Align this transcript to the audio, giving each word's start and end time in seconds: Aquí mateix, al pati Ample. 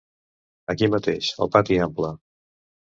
Aquí 0.75 0.89
mateix, 0.95 1.31
al 1.47 1.53
pati 1.59 1.81
Ample. 1.89 2.13